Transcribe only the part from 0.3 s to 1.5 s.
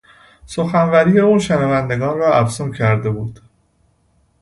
سخنوری او